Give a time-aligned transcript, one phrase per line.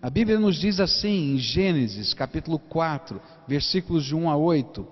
[0.00, 4.86] A Bíblia nos diz assim em Gênesis capítulo 4, versículos de 1 a 8.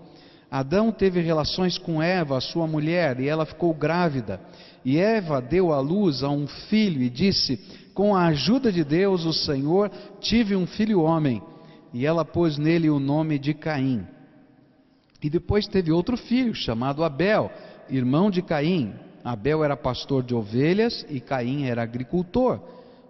[0.51, 4.41] Adão teve relações com Eva, sua mulher, e ela ficou grávida.
[4.85, 7.57] E Eva deu à luz a um filho e disse:
[7.95, 11.41] Com a ajuda de Deus, o Senhor, tive um filho homem.
[11.93, 14.05] E ela pôs nele o nome de Caim.
[15.23, 17.51] E depois teve outro filho, chamado Abel,
[17.89, 18.93] irmão de Caim.
[19.25, 22.61] Abel era pastor de ovelhas e Caim era agricultor.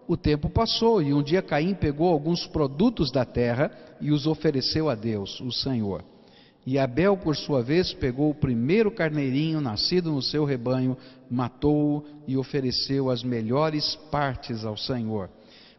[0.08, 3.70] O tempo passou e um dia Caim pegou alguns produtos da terra
[4.00, 6.04] e os ofereceu a Deus, o Senhor.
[6.64, 10.96] E Abel, por sua vez, pegou o primeiro carneirinho nascido no seu rebanho,
[11.30, 15.30] matou-o e ofereceu as melhores partes ao Senhor.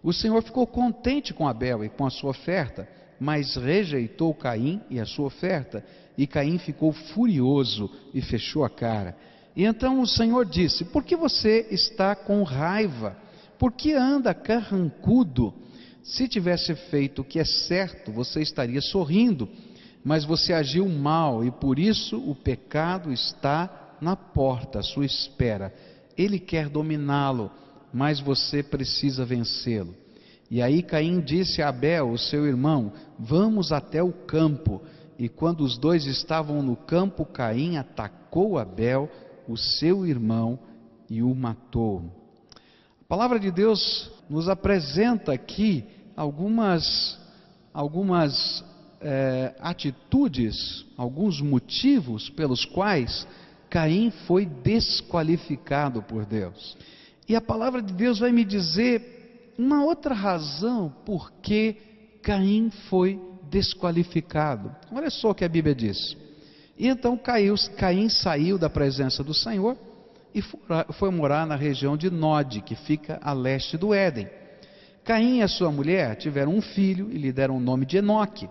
[0.01, 2.87] O Senhor ficou contente com Abel e com a sua oferta,
[3.19, 5.83] mas rejeitou Caim e a sua oferta.
[6.17, 9.15] E Caim ficou furioso e fechou a cara.
[9.55, 13.26] E então o Senhor disse: Por que você está com raiva?
[13.57, 15.53] Por que anda carrancudo?
[16.03, 19.49] Se tivesse feito o que é certo, você estaria sorrindo
[20.07, 25.73] mas você agiu mal e por isso o pecado está na porta, à sua espera.
[26.17, 27.51] Ele quer dominá-lo,
[27.91, 29.93] mas você precisa vencê-lo.
[30.49, 34.81] E aí Caim disse a Abel, o seu irmão: Vamos até o campo.
[35.19, 39.09] E quando os dois estavam no campo, Caim atacou Abel,
[39.45, 40.57] o seu irmão,
[41.09, 42.26] e o matou.
[43.07, 47.17] A palavra de Deus nos apresenta aqui algumas
[47.73, 48.65] algumas
[48.99, 53.25] é, atitudes, alguns motivos pelos quais
[53.69, 56.75] Caim foi desqualificado por Deus.
[57.29, 61.77] E a palavra de Deus vai me dizer uma outra razão por que
[62.21, 64.75] Caim foi desqualificado.
[64.91, 66.17] Olha só o que a Bíblia diz.
[66.77, 69.77] E então caiu, Caim saiu da presença do Senhor
[70.33, 70.41] e
[70.93, 74.27] foi morar na região de Nod, que fica a leste do Éden.
[75.03, 78.49] Caim e a sua mulher tiveram um filho e lhe deram o nome de Enoque.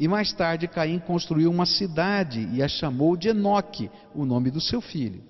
[0.00, 4.60] E mais tarde Caim construiu uma cidade e a chamou de Enoque, o nome do
[4.60, 5.22] seu filho.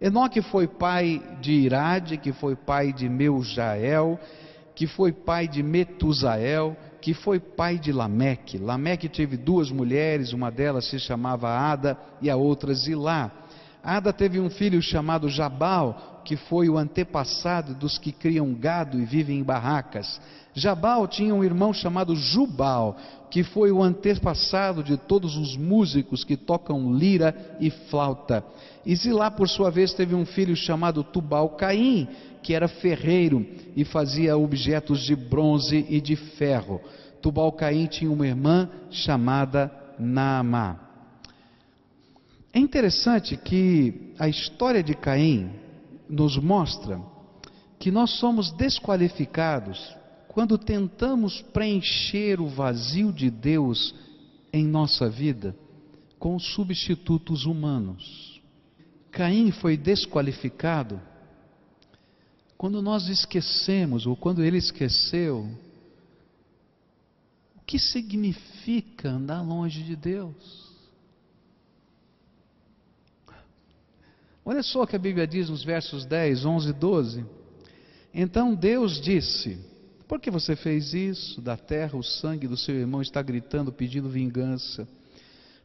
[0.00, 4.18] Enoque foi pai de Irade, que foi pai de Meujael,
[4.74, 8.56] que foi pai de Metusael, que foi pai de Lameque.
[8.56, 13.30] Lameque teve duas mulheres, uma delas se chamava Ada e a outra Zilá.
[13.82, 19.04] Ada teve um filho chamado Jabal, que foi o antepassado dos que criam gado e
[19.04, 20.20] vivem em barracas.
[20.54, 22.96] Jabal tinha um irmão chamado Jubal,
[23.30, 28.44] que foi o antepassado de todos os músicos que tocam lira e flauta.
[28.84, 32.08] E Zilá, por sua vez, teve um filho chamado Tubal Caim,
[32.42, 36.80] que era ferreiro e fazia objetos de bronze e de ferro.
[37.22, 40.89] Tubal Caim tinha uma irmã chamada Naamá.
[42.52, 45.50] É interessante que a história de Caim
[46.08, 47.00] nos mostra
[47.78, 49.96] que nós somos desqualificados
[50.28, 53.94] quando tentamos preencher o vazio de Deus
[54.52, 55.56] em nossa vida
[56.18, 58.40] com substitutos humanos.
[59.10, 61.00] Caim foi desqualificado
[62.56, 65.48] quando nós esquecemos, ou quando ele esqueceu,
[67.56, 70.69] o que significa andar longe de Deus.
[74.44, 77.24] Olha só o que a Bíblia diz nos versos 10, 11 e 12.
[78.12, 79.58] Então Deus disse:
[80.10, 81.40] por que você fez isso?
[81.40, 84.88] Da terra o sangue do seu irmão está gritando, pedindo vingança.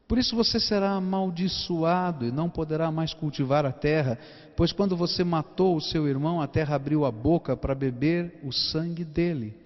[0.08, 4.20] Por isso você será amaldiçoado e não poderá mais cultivar a terra,
[4.56, 8.52] pois quando você matou o seu irmão, a terra abriu a boca para beber o
[8.52, 9.58] sangue dele.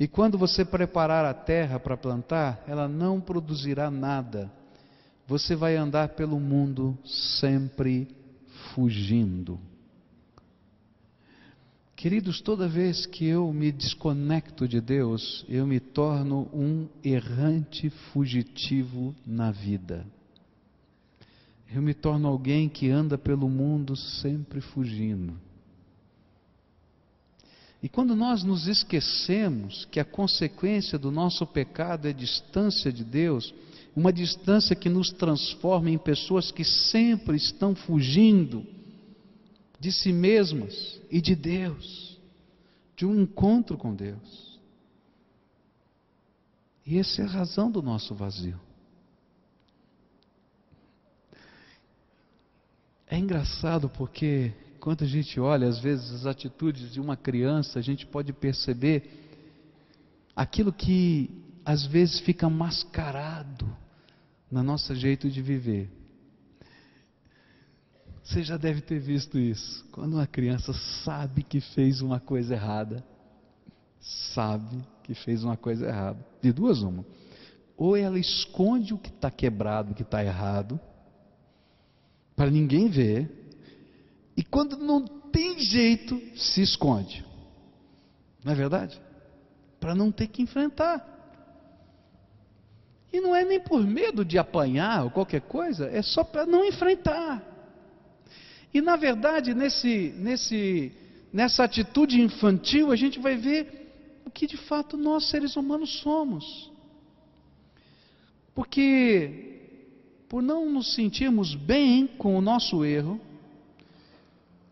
[0.00, 4.50] E quando você preparar a terra para plantar, ela não produzirá nada.
[5.28, 8.08] Você vai andar pelo mundo sempre
[8.74, 9.58] fugindo.
[11.98, 19.12] Queridos, toda vez que eu me desconecto de Deus, eu me torno um errante fugitivo
[19.26, 20.06] na vida.
[21.68, 25.34] Eu me torno alguém que anda pelo mundo sempre fugindo.
[27.82, 33.54] E quando nós nos esquecemos que a consequência do nosso pecado é distância de Deus,
[33.98, 38.64] uma distância que nos transforma em pessoas que sempre estão fugindo,
[39.80, 42.16] de si mesmas e de Deus,
[42.96, 44.60] de um encontro com Deus.
[46.86, 48.60] E essa é a razão do nosso vazio.
[53.08, 57.82] É engraçado porque quando a gente olha às vezes as atitudes de uma criança, a
[57.82, 59.10] gente pode perceber
[60.36, 61.28] aquilo que
[61.64, 63.68] às vezes fica mascarado
[64.50, 65.90] no nosso jeito de viver.
[68.22, 69.86] Você já deve ter visto isso.
[69.90, 70.72] Quando uma criança
[71.04, 73.02] sabe que fez uma coisa errada,
[74.34, 76.24] sabe que fez uma coisa errada.
[76.42, 77.06] De duas, uma.
[77.76, 80.78] Ou ela esconde o que está quebrado, o que está errado,
[82.36, 83.30] para ninguém ver,
[84.36, 87.24] e quando não tem jeito, se esconde.
[88.44, 89.00] Não é verdade?
[89.80, 91.17] Para não ter que enfrentar.
[93.12, 96.64] E não é nem por medo de apanhar ou qualquer coisa, é só para não
[96.64, 97.42] enfrentar.
[98.72, 100.92] E na verdade, nesse, nesse,
[101.32, 106.70] nessa atitude infantil, a gente vai ver o que de fato nós seres humanos somos.
[108.54, 109.60] Porque,
[110.28, 113.20] por não nos sentirmos bem com o nosso erro,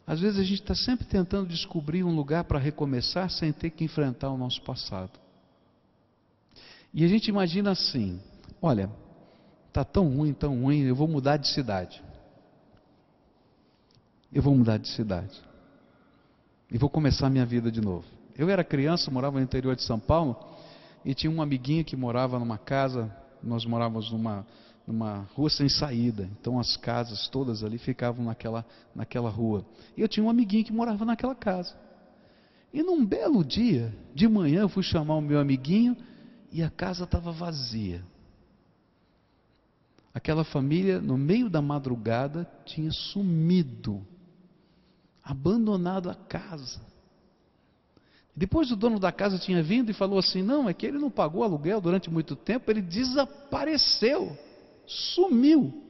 [0.07, 3.83] às vezes a gente está sempre tentando descobrir um lugar para recomeçar sem ter que
[3.83, 5.26] enfrentar o nosso passado.
[6.97, 8.19] E a gente imagina assim:
[8.61, 8.91] olha,
[9.69, 12.03] está tão ruim, tão ruim, eu vou mudar de cidade.
[14.33, 15.39] Eu vou mudar de cidade.
[16.73, 18.07] E vou começar minha vida de novo.
[18.35, 20.39] Eu era criança, morava no interior de São Paulo,
[21.05, 24.47] e tinha um amiguinho que morava numa casa, nós morávamos numa,
[24.87, 28.65] numa rua sem saída, então as casas todas ali ficavam naquela,
[28.95, 29.67] naquela rua.
[29.99, 31.75] E eu tinha um amiguinho que morava naquela casa.
[32.73, 35.95] E num belo dia, de manhã, eu fui chamar o meu amiguinho
[36.51, 38.05] e a casa estava vazia.
[40.13, 44.07] Aquela família, no meio da madrugada, tinha sumido,
[45.23, 46.81] abandonado a casa.
[48.35, 51.11] Depois o dono da casa tinha vindo e falou assim: não, é que ele não
[51.11, 54.37] pagou aluguel durante muito tempo, ele desapareceu,
[54.87, 55.83] sumiu.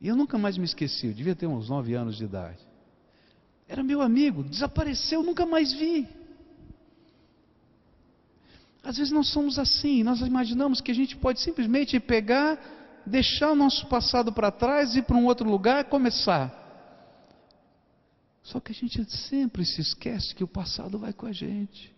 [0.00, 2.58] E eu nunca mais me esqueci, eu devia ter uns nove anos de idade.
[3.66, 6.08] Era meu amigo, desapareceu, nunca mais vi.
[8.88, 12.58] Às vezes nós somos assim, nós imaginamos que a gente pode simplesmente pegar,
[13.04, 16.50] deixar o nosso passado para trás, ir para um outro lugar e começar.
[18.42, 21.94] Só que a gente sempre se esquece que o passado vai com a gente.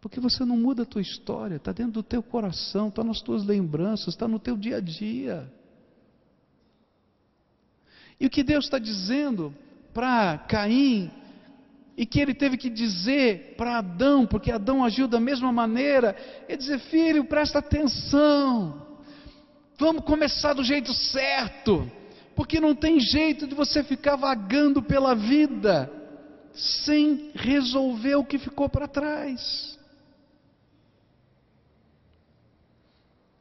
[0.00, 3.44] Porque você não muda a tua história, está dentro do teu coração, está nas tuas
[3.44, 5.52] lembranças, está no teu dia a dia.
[8.20, 9.52] E o que Deus está dizendo
[9.92, 11.10] para Caim
[12.00, 16.16] e que ele teve que dizer para Adão, porque Adão agiu da mesma maneira,
[16.48, 18.96] é dizer: filho, presta atenção,
[19.78, 21.92] vamos começar do jeito certo,
[22.34, 25.92] porque não tem jeito de você ficar vagando pela vida
[26.54, 29.78] sem resolver o que ficou para trás.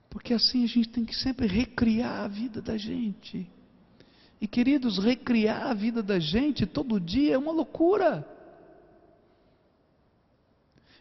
[0.10, 3.50] Porque assim a gente tem que sempre recriar a vida da gente.
[4.42, 8.38] E queridos, recriar a vida da gente todo dia é uma loucura.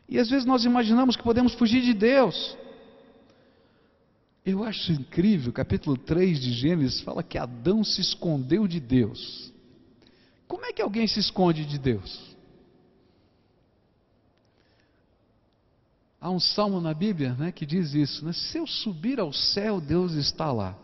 [0.09, 2.57] E às vezes nós imaginamos que podemos fugir de Deus.
[4.45, 9.53] Eu acho incrível, capítulo 3 de Gênesis fala que Adão se escondeu de Deus.
[10.47, 12.35] Como é que alguém se esconde de Deus?
[16.19, 18.33] Há um salmo na Bíblia né, que diz isso: né?
[18.33, 20.75] se eu subir ao céu, Deus está lá.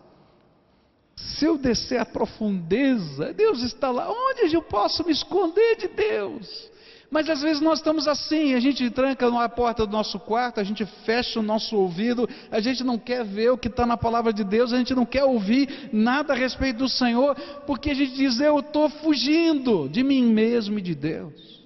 [1.17, 4.11] Se eu descer à profundeza, Deus está lá.
[4.11, 6.71] Onde eu posso me esconder de Deus?
[7.11, 10.65] Mas às vezes nós estamos assim, a gente tranca a porta do nosso quarto, a
[10.65, 14.33] gente fecha o nosso ouvido, a gente não quer ver o que está na palavra
[14.33, 17.37] de Deus, a gente não quer ouvir nada a respeito do Senhor,
[17.67, 21.65] porque a gente diz, eu estou fugindo de mim mesmo e de Deus.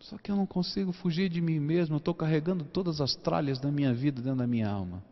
[0.00, 3.58] Só que eu não consigo fugir de mim mesmo, eu estou carregando todas as tralhas
[3.58, 5.02] da minha vida dentro da minha alma.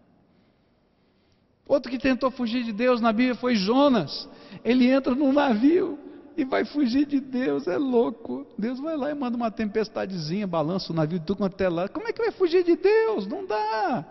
[1.68, 4.28] Outro que tentou fugir de Deus na Bíblia foi Jonas.
[4.64, 5.98] Ele entra num navio,
[6.36, 8.46] e vai fugir de Deus, é louco.
[8.58, 11.88] Deus vai lá e manda uma tempestadezinha, balança o navio tudo quanto é lá.
[11.88, 13.26] Como é que vai fugir de Deus?
[13.26, 14.04] Não dá.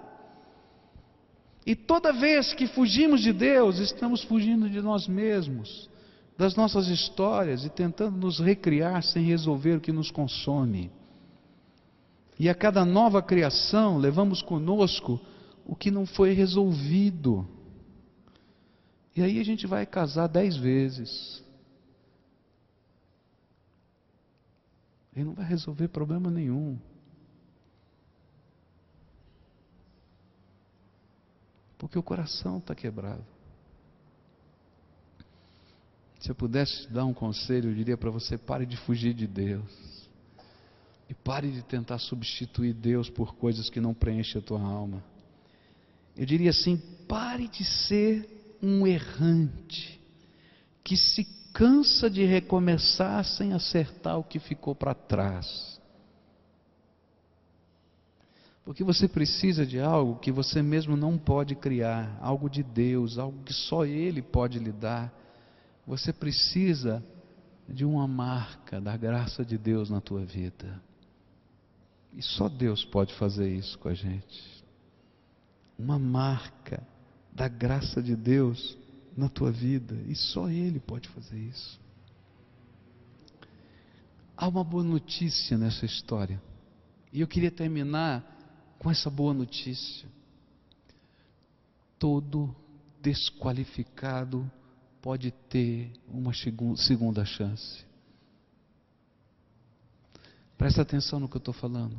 [1.66, 5.90] E toda vez que fugimos de Deus, estamos fugindo de nós mesmos,
[6.38, 10.92] das nossas histórias e tentando nos recriar sem resolver o que nos consome.
[12.40, 15.20] E a cada nova criação, levamos conosco
[15.66, 17.48] o que não foi resolvido.
[19.16, 21.44] E aí a gente vai casar dez vezes,
[25.16, 26.78] Ele não vai resolver problema nenhum.
[31.78, 33.24] Porque o coração está quebrado.
[36.20, 39.72] Se eu pudesse dar um conselho, eu diria para você: pare de fugir de Deus.
[41.08, 45.04] E pare de tentar substituir Deus por coisas que não preenchem a tua alma.
[46.18, 50.02] Eu diria assim: pare de ser um errante
[50.84, 51.24] que se
[51.56, 55.80] cansa de recomeçar sem acertar o que ficou para trás.
[58.66, 63.42] Porque você precisa de algo que você mesmo não pode criar, algo de Deus, algo
[63.44, 65.14] que só Ele pode lhe dar.
[65.88, 67.02] Você precisa
[67.70, 70.82] de uma marca da graça de Deus na tua vida.
[72.12, 74.66] E só Deus pode fazer isso com a gente.
[75.80, 76.86] Uma marca
[77.32, 78.78] da graça de Deus
[79.16, 79.96] na tua vida.
[80.08, 81.80] E só Ele pode fazer isso.
[84.38, 86.42] Há uma boa notícia nessa história.
[87.14, 88.24] E eu queria terminar
[88.78, 90.10] com essa boa notícia.
[91.98, 92.54] Todo
[93.02, 94.50] desqualificado
[95.02, 96.34] pode ter uma
[96.76, 97.86] segunda chance.
[100.58, 101.96] Presta atenção no que eu estou falando.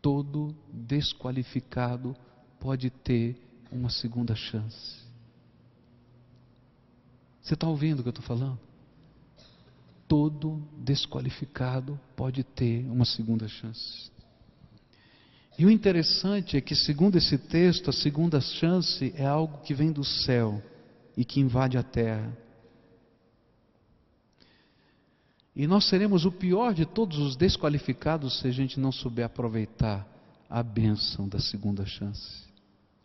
[0.00, 2.16] Todo desqualificado
[2.58, 3.36] pode ter
[3.70, 5.01] uma segunda chance.
[7.42, 8.58] Você está ouvindo o que eu estou falando?
[10.06, 14.10] Todo desqualificado pode ter uma segunda chance.
[15.58, 19.90] E o interessante é que, segundo esse texto, a segunda chance é algo que vem
[19.92, 20.62] do céu
[21.16, 22.36] e que invade a terra.
[25.54, 30.06] E nós seremos o pior de todos os desqualificados se a gente não souber aproveitar
[30.48, 32.44] a bênção da segunda chance.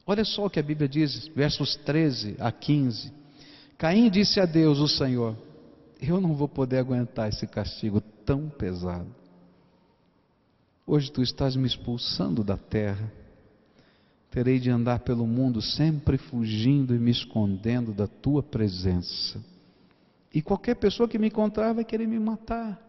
[0.06, 3.12] Olha só o que a Bíblia diz, versos 13 a 15.
[3.77, 5.38] Caim disse a Deus, o Senhor:
[6.01, 9.13] Eu não vou poder aguentar esse castigo tão pesado.
[10.86, 13.12] Hoje tu estás me expulsando da terra.
[14.31, 19.43] Terei de andar pelo mundo sempre fugindo e me escondendo da tua presença.
[20.34, 22.81] E qualquer pessoa que me encontrar vai querer me matar.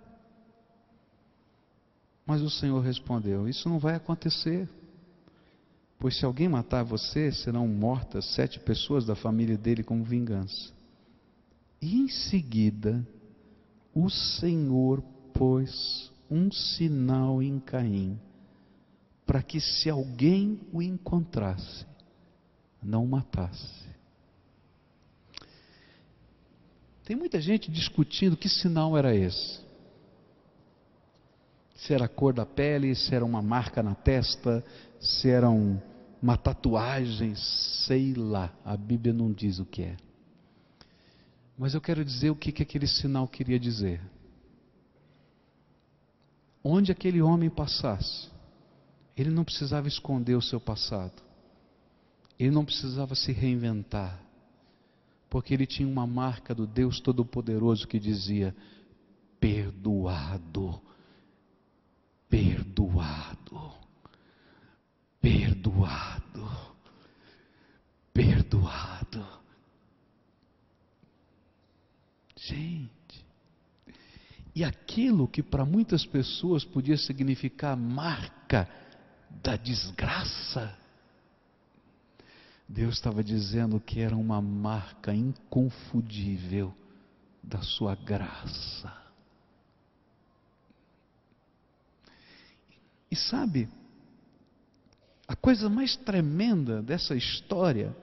[2.25, 4.69] Mas o Senhor respondeu: Isso não vai acontecer.
[5.99, 10.78] Pois se alguém matar você, serão mortas sete pessoas da família dele como vingança.
[11.81, 13.07] E em seguida,
[13.95, 18.19] o Senhor pôs um sinal em Caim,
[19.25, 21.87] para que se alguém o encontrasse,
[22.83, 23.89] não o matasse.
[27.05, 29.61] Tem muita gente discutindo que sinal era esse.
[31.77, 34.65] Se era a cor da pele, se era uma marca na testa,
[35.01, 35.81] se era um,
[36.21, 39.97] uma tatuagem, sei lá, a Bíblia não diz o que é.
[41.59, 44.01] Mas eu quero dizer o que, que aquele sinal queria dizer.
[46.63, 48.31] Onde aquele homem passasse,
[49.17, 51.21] ele não precisava esconder o seu passado,
[52.39, 54.23] ele não precisava se reinventar,
[55.29, 58.55] porque ele tinha uma marca do Deus Todo-Poderoso que dizia:
[59.41, 60.81] perdoado,
[62.29, 63.73] perdoado,
[65.21, 66.49] perdoado,
[68.13, 69.38] perdoado.
[72.49, 73.27] Gente,
[74.55, 78.67] e aquilo que para muitas pessoas podia significar marca
[79.43, 80.75] da desgraça,
[82.67, 86.75] Deus estava dizendo que era uma marca inconfundível
[87.43, 88.97] da sua graça.
[93.11, 93.69] E sabe,
[95.27, 97.95] a coisa mais tremenda dessa história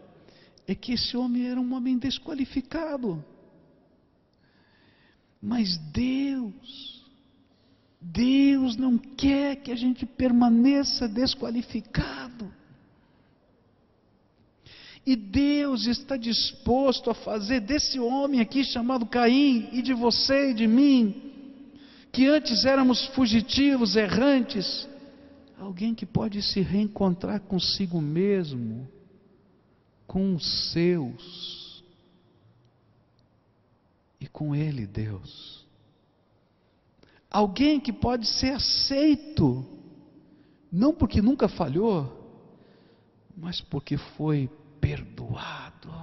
[0.67, 3.25] é que esse homem era um homem desqualificado.
[5.45, 7.05] Mas Deus,
[8.01, 12.51] Deus não quer que a gente permaneça desqualificado.
[15.05, 20.53] E Deus está disposto a fazer desse homem aqui chamado Caim e de você e
[20.55, 21.31] de mim,
[22.11, 24.89] que antes éramos fugitivos, errantes,
[25.59, 28.89] alguém que pode se reencontrar consigo mesmo,
[30.07, 31.64] com os seus
[34.25, 35.65] e com Ele, Deus.
[37.29, 39.65] Alguém que pode ser aceito,
[40.71, 42.23] não porque nunca falhou,
[43.37, 44.49] mas porque foi
[44.81, 45.93] perdoado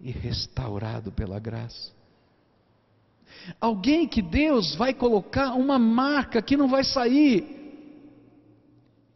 [0.00, 1.92] e restaurado pela graça.
[3.60, 7.60] Alguém que Deus vai colocar uma marca que não vai sair,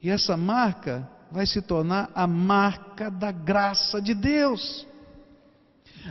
[0.02, 4.86] e essa marca vai se tornar a marca da graça de Deus.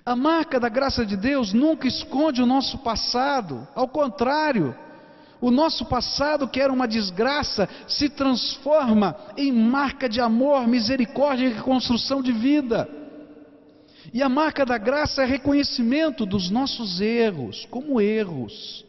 [0.04, 4.75] A marca da graça de Deus nunca esconde o nosso passado, ao contrário,
[5.40, 11.54] o nosso passado, que era uma desgraça, se transforma em marca de amor, misericórdia e
[11.54, 12.90] reconstrução de vida.
[14.14, 18.86] E a marca da graça é reconhecimento dos nossos erros, como erros,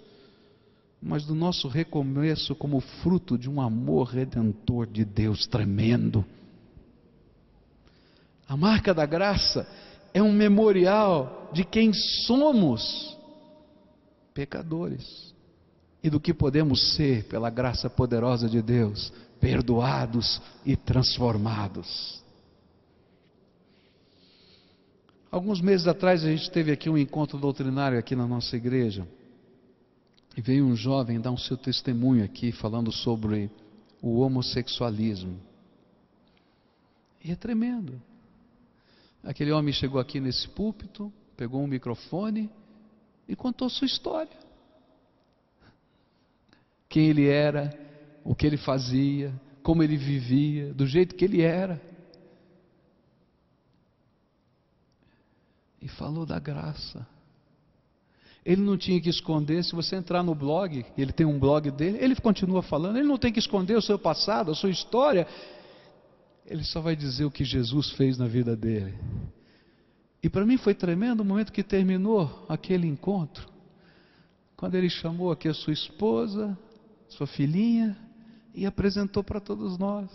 [1.02, 6.24] mas do nosso recomeço como fruto de um amor redentor de Deus tremendo.
[8.48, 9.68] A marca da graça
[10.16, 13.14] é um memorial de quem somos
[14.32, 15.34] pecadores
[16.02, 22.24] e do que podemos ser pela graça poderosa de Deus, perdoados e transformados.
[25.30, 29.06] Alguns meses atrás a gente teve aqui um encontro doutrinário aqui na nossa igreja.
[30.34, 33.50] E veio um jovem dar o seu testemunho aqui, falando sobre
[34.00, 35.38] o homossexualismo.
[37.22, 38.00] E é tremendo.
[39.26, 42.48] Aquele homem chegou aqui nesse púlpito, pegou um microfone
[43.28, 44.38] e contou sua história.
[46.88, 47.76] Quem ele era,
[48.24, 51.82] o que ele fazia, como ele vivia, do jeito que ele era.
[55.82, 57.04] E falou da graça.
[58.44, 61.98] Ele não tinha que esconder, se você entrar no blog, ele tem um blog dele,
[62.00, 65.26] ele continua falando, ele não tem que esconder o seu passado, a sua história,
[66.46, 68.94] ele só vai dizer o que Jesus fez na vida dele.
[70.22, 73.48] E para mim foi tremendo o momento que terminou aquele encontro,
[74.56, 76.56] quando ele chamou aqui a sua esposa,
[77.08, 77.96] sua filhinha,
[78.54, 80.10] e apresentou para todos nós.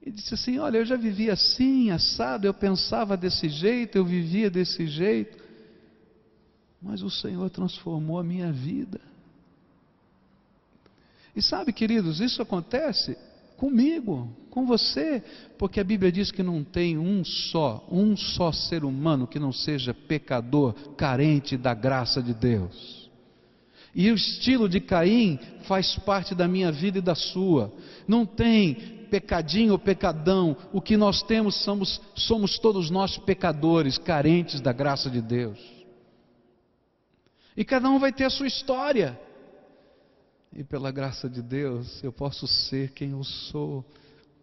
[0.00, 4.50] E disse assim: Olha, eu já vivia assim, assado, eu pensava desse jeito, eu vivia
[4.50, 5.44] desse jeito
[6.84, 9.00] mas o Senhor transformou a minha vida.
[11.34, 13.16] E sabe, queridos, isso acontece
[13.56, 15.22] comigo, com você,
[15.58, 19.52] porque a Bíblia diz que não tem um só, um só ser humano que não
[19.52, 23.04] seja pecador, carente da graça de Deus.
[23.94, 27.72] E o estilo de Caim faz parte da minha vida e da sua.
[28.08, 28.74] Não tem
[29.08, 30.56] pecadinho ou pecadão.
[30.72, 35.60] O que nós temos somos, somos todos nós pecadores, carentes da graça de Deus.
[37.56, 39.18] E cada um vai ter a sua história.
[40.56, 43.84] E pela graça de Deus, eu posso ser quem eu sou,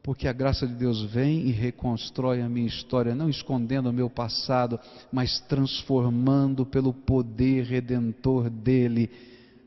[0.03, 4.09] porque a graça de Deus vem e reconstrói a minha história, não escondendo o meu
[4.09, 4.77] passado,
[5.09, 9.09] mas transformando pelo poder redentor dele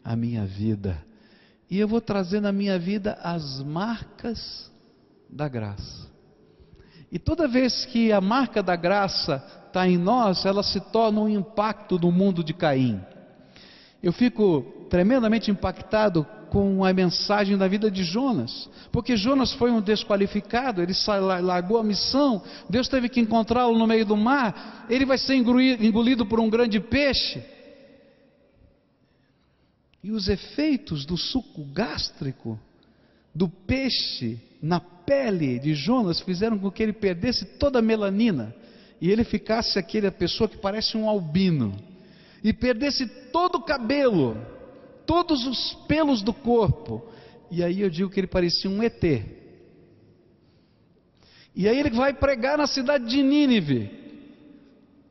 [0.05, 1.03] a minha vida.
[1.71, 4.71] E eu vou trazer na minha vida as marcas
[5.31, 6.13] da graça.
[7.11, 11.29] E toda vez que a marca da graça está em nós, ela se torna um
[11.29, 13.01] impacto no mundo de Caim.
[14.05, 19.81] Eu fico tremendamente impactado com a mensagem da vida de Jonas, porque Jonas foi um
[19.81, 20.93] desqualificado, ele
[21.41, 26.27] largou a missão, Deus teve que encontrá-lo no meio do mar, ele vai ser engolido
[26.27, 27.43] por um grande peixe.
[30.03, 32.61] E os efeitos do suco gástrico
[33.35, 38.55] do peixe na pele de Jonas fizeram com que ele perdesse toda a melanina
[39.01, 41.94] e ele ficasse aquela pessoa que parece um albino
[42.45, 44.37] e perdesse todo o cabelo,
[45.07, 47.03] todos os pelos do corpo,
[47.51, 49.03] e aí eu digo que ele parecia um ET.
[51.57, 53.91] E aí ele vai pregar na cidade de Nínive.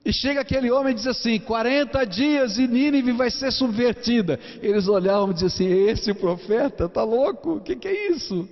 [0.06, 4.40] E chega aquele homem e diz assim: 40 dias e Nínive vai ser subvertida.
[4.62, 7.54] Eles olhavam e diziam assim: Esse profeta está louco?
[7.56, 8.48] O que, que é isso?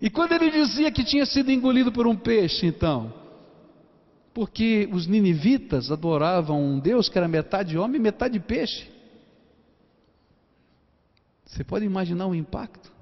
[0.00, 3.10] E quando ele dizia que tinha sido engolido por um peixe, então,
[4.34, 8.92] porque os ninivitas adoravam um Deus que era metade homem e metade peixe.
[11.46, 12.92] Você pode imaginar o impacto?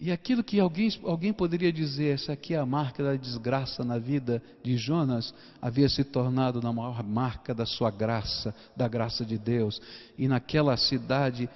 [0.00, 3.98] E aquilo que alguém, alguém poderia dizer, essa aqui é a marca da desgraça na
[3.98, 9.38] vida de Jonas, havia se tornado na maior marca da sua graça, da graça de
[9.38, 9.80] Deus.
[10.18, 11.48] E naquela cidade,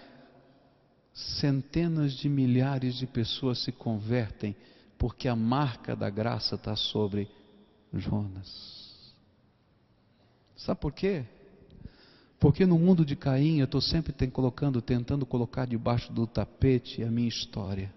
[1.12, 4.54] centenas de milhares de pessoas se convertem,
[4.96, 7.28] porque a marca da graça está sobre
[7.92, 9.14] Jonas.
[10.56, 11.24] Sabe por quê?
[12.38, 17.02] Porque no mundo de Caim eu estou sempre tem, colocando, tentando colocar debaixo do tapete
[17.02, 17.92] a minha história.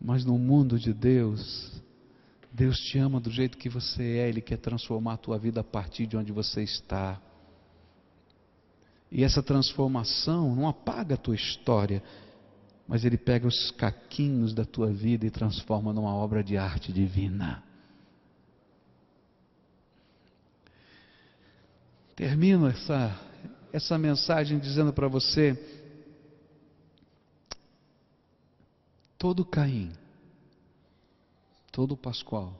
[0.00, 1.80] Mas no mundo de Deus,
[2.52, 5.64] Deus te ama do jeito que você é, Ele quer transformar a tua vida a
[5.64, 7.20] partir de onde você está.
[9.10, 12.02] E essa transformação não apaga a tua história,
[12.88, 17.62] mas Ele pega os caquinhos da tua vida e transforma numa obra de arte divina.
[22.20, 23.18] Termino essa,
[23.72, 25.56] essa mensagem dizendo para você:
[29.16, 29.90] todo Caim,
[31.72, 32.54] todo Pascoal,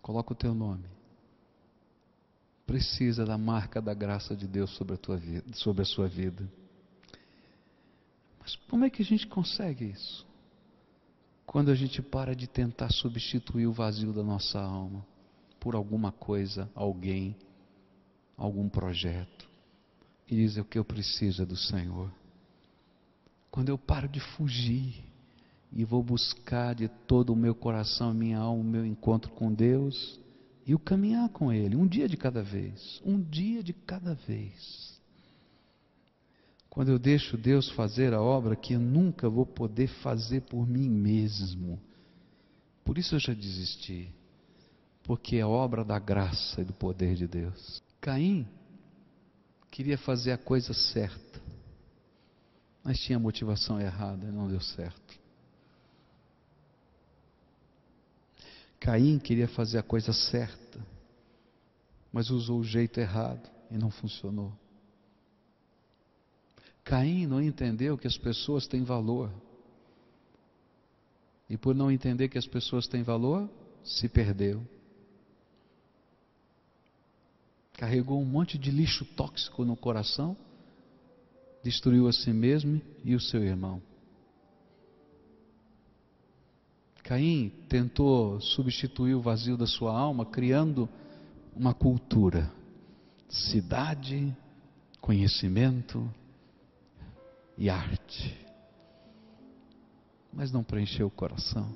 [0.00, 0.86] coloca o teu nome,
[2.66, 6.50] precisa da marca da graça de Deus sobre a, tua vida, sobre a sua vida.
[8.40, 10.26] Mas como é que a gente consegue isso?
[11.44, 15.04] Quando a gente para de tentar substituir o vazio da nossa alma
[15.60, 17.36] por alguma coisa, alguém,
[18.42, 19.48] algum projeto
[20.28, 22.10] e diz: O que eu preciso é do Senhor.
[23.50, 25.04] Quando eu paro de fugir
[25.70, 30.18] e vou buscar de todo o meu coração, minha alma, o meu encontro com Deus
[30.66, 35.00] e o caminhar com Ele, um dia de cada vez, um dia de cada vez.
[36.68, 40.88] Quando eu deixo Deus fazer a obra que eu nunca vou poder fazer por mim
[40.88, 41.78] mesmo,
[42.82, 44.08] por isso eu já desisti,
[45.02, 47.82] porque é obra da graça e do poder de Deus.
[48.02, 48.48] Caim
[49.70, 51.40] queria fazer a coisa certa,
[52.82, 55.20] mas tinha motivação errada, não deu certo.
[58.80, 60.84] Caim queria fazer a coisa certa,
[62.12, 64.52] mas usou o jeito errado e não funcionou.
[66.82, 69.32] Caim não entendeu que as pessoas têm valor.
[71.48, 73.48] E por não entender que as pessoas têm valor,
[73.84, 74.66] se perdeu.
[77.74, 80.36] Carregou um monte de lixo tóxico no coração,
[81.62, 83.82] destruiu a si mesmo e o seu irmão.
[87.02, 90.88] Caim tentou substituir o vazio da sua alma criando
[91.54, 92.50] uma cultura,
[93.28, 94.34] cidade,
[95.00, 96.08] conhecimento
[97.58, 98.42] e arte
[100.32, 101.74] mas não preencheu o coração.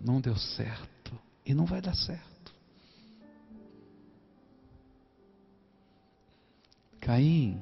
[0.00, 2.29] Não deu certo e não vai dar certo.
[7.00, 7.60] Caim,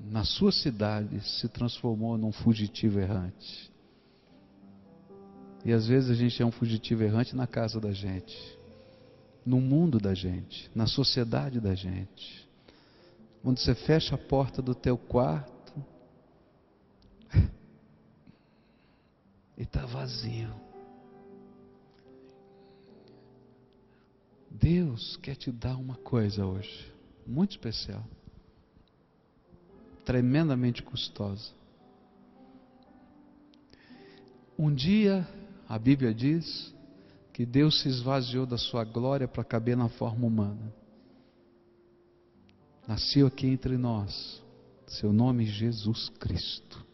[0.00, 3.72] na sua cidade, se transformou num fugitivo errante.
[5.64, 8.36] E às vezes a gente é um fugitivo errante na casa da gente,
[9.44, 12.48] no mundo da gente, na sociedade da gente.
[13.42, 15.74] Quando você fecha a porta do teu quarto,
[19.58, 20.54] e está vazio.
[24.50, 26.92] Deus quer te dar uma coisa hoje,
[27.26, 28.04] muito especial,
[30.08, 31.52] tremendamente custosa.
[34.58, 35.28] Um dia,
[35.68, 36.74] a Bíblia diz
[37.30, 40.72] que Deus se esvaziou da sua glória para caber na forma humana.
[42.86, 44.42] Nasceu aqui entre nós,
[44.86, 46.86] seu nome Jesus Cristo.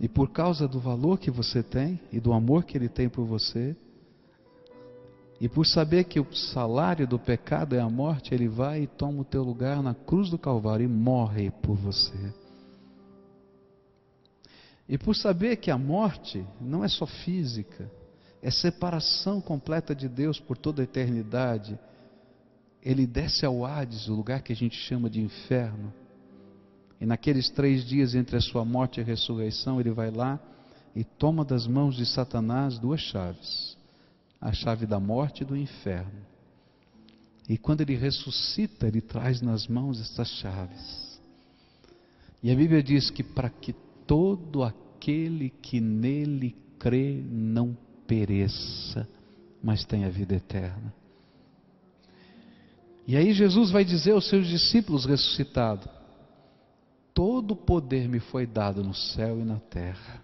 [0.00, 3.24] E por causa do valor que você tem e do amor que Ele tem por
[3.24, 3.76] você,
[5.40, 9.22] e por saber que o salário do pecado é a morte, Ele vai e toma
[9.22, 12.32] o teu lugar na cruz do Calvário e morre por você.
[14.88, 17.90] E por saber que a morte não é só física,
[18.42, 21.78] é separação completa de Deus por toda a eternidade.
[22.82, 25.92] Ele desce ao Hades, o lugar que a gente chama de inferno
[27.00, 30.40] e naqueles três dias entre a sua morte e a ressurreição, ele vai lá
[30.96, 33.73] e toma das mãos de Satanás duas chaves:
[34.44, 36.20] a chave da morte e do inferno.
[37.48, 41.18] E quando ele ressuscita, ele traz nas mãos essas chaves.
[42.42, 43.72] E a Bíblia diz que para que
[44.06, 47.74] todo aquele que nele crê não
[48.06, 49.08] pereça,
[49.62, 50.92] mas tenha vida eterna.
[53.06, 55.88] E aí Jesus vai dizer aos seus discípulos ressuscitados:
[57.14, 60.22] todo poder me foi dado no céu e na terra.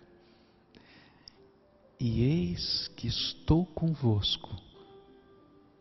[2.00, 4.48] E eis que estou convosco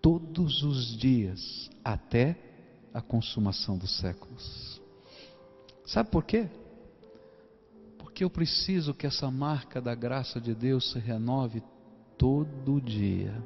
[0.02, 2.38] todos os dias até
[2.94, 4.82] a consumação dos séculos.
[5.86, 6.50] Sabe por quê?
[7.98, 11.64] Porque eu preciso que essa marca da graça de Deus se renove
[12.18, 13.42] todo dia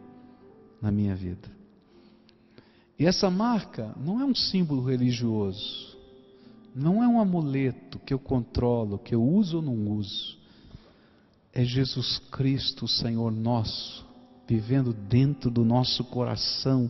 [0.82, 1.50] na minha vida.
[2.98, 5.94] E essa marca não é um símbolo religioso
[6.76, 10.40] não é um amuleto que eu controlo, que eu uso ou não uso.
[11.54, 14.04] É Jesus Cristo, Senhor nosso,
[14.48, 16.90] vivendo dentro do nosso coração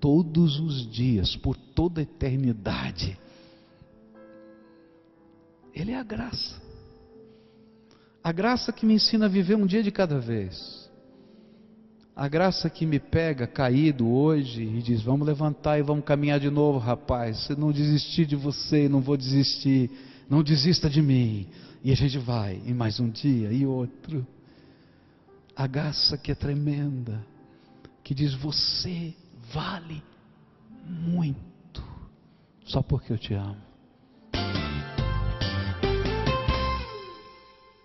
[0.00, 3.16] todos os dias, por toda a eternidade.
[5.72, 6.60] Ele é a graça.
[8.22, 10.90] A graça que me ensina a viver um dia de cada vez.
[12.14, 16.50] A graça que me pega caído hoje e diz: Vamos levantar e vamos caminhar de
[16.50, 17.46] novo, rapaz.
[17.46, 19.90] Se não desistir de você, não vou desistir.
[20.28, 21.48] Não desista de mim.
[21.84, 24.26] E a gente vai, e mais um dia e outro.
[25.56, 27.24] A graça que é tremenda,
[28.04, 29.14] que diz: Você
[29.52, 30.02] vale
[30.86, 31.82] muito,
[32.64, 33.71] só porque eu te amo.